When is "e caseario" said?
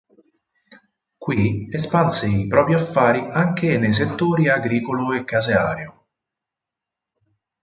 5.13-6.05